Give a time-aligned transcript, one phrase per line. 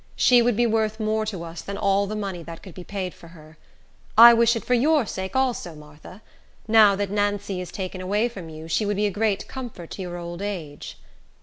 [0.15, 3.13] She would be worth more to us than all the money that could be paid
[3.13, 3.55] for her.
[4.17, 6.23] I wish it for your sake also, Martha.
[6.67, 10.01] Now that Nancy is taken away from you, she would be a great comfort to
[10.01, 10.97] your old age."